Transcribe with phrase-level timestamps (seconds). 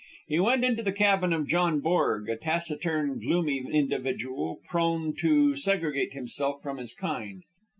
[0.27, 6.13] He went into the cabin of John Borg, a taciturn, gloomy individual, prone to segregate
[6.13, 7.43] himself from his kind.